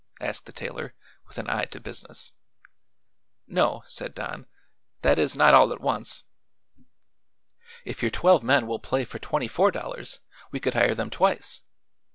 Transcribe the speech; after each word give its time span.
asked 0.19 0.47
the 0.47 0.51
tailor, 0.51 0.95
with 1.27 1.37
an 1.37 1.47
eye 1.47 1.65
to 1.65 1.79
business. 1.79 2.33
"No," 3.45 3.83
said 3.85 4.15
Don; 4.15 4.47
"that 5.03 5.19
is, 5.19 5.35
not 5.35 5.53
all 5.53 5.71
at 5.71 5.79
once. 5.79 6.23
If 7.85 8.01
your 8.01 8.09
twelve 8.09 8.41
men 8.41 8.65
will 8.65 8.79
play 8.79 9.05
for 9.05 9.19
twenty 9.19 9.47
four 9.47 9.69
dollars, 9.69 10.19
we 10.51 10.59
could 10.59 10.73
hire 10.73 10.95
them 10.95 11.11
twice. 11.11 11.61